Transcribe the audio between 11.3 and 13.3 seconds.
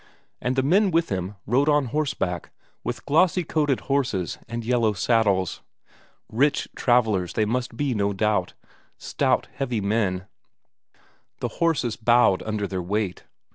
the horses bowed under their weight.